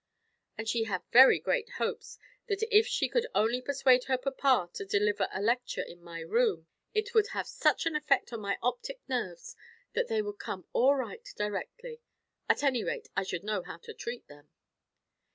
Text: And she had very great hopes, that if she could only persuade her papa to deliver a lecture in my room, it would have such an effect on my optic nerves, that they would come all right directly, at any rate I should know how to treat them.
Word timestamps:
And 0.57 0.67
she 0.67 0.85
had 0.85 1.03
very 1.11 1.37
great 1.37 1.73
hopes, 1.73 2.17
that 2.47 2.63
if 2.75 2.87
she 2.87 3.07
could 3.07 3.27
only 3.35 3.61
persuade 3.61 4.05
her 4.05 4.17
papa 4.17 4.67
to 4.73 4.83
deliver 4.83 5.29
a 5.31 5.39
lecture 5.39 5.83
in 5.83 6.01
my 6.01 6.21
room, 6.21 6.65
it 6.91 7.13
would 7.13 7.27
have 7.33 7.45
such 7.45 7.85
an 7.85 7.95
effect 7.95 8.33
on 8.33 8.39
my 8.41 8.57
optic 8.63 8.99
nerves, 9.07 9.55
that 9.93 10.07
they 10.07 10.23
would 10.23 10.39
come 10.39 10.65
all 10.73 10.95
right 10.95 11.29
directly, 11.37 12.01
at 12.49 12.63
any 12.63 12.83
rate 12.83 13.09
I 13.15 13.21
should 13.21 13.43
know 13.43 13.61
how 13.61 13.77
to 13.77 13.93
treat 13.93 14.27
them. 14.27 14.49